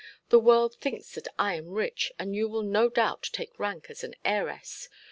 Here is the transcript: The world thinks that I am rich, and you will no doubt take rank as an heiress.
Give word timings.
The 0.29 0.39
world 0.39 0.77
thinks 0.77 1.13
that 1.13 1.27
I 1.37 1.53
am 1.53 1.69
rich, 1.69 2.11
and 2.17 2.35
you 2.35 2.49
will 2.49 2.63
no 2.63 2.89
doubt 2.89 3.29
take 3.31 3.59
rank 3.59 3.85
as 3.91 4.03
an 4.03 4.15
heiress. 4.25 4.89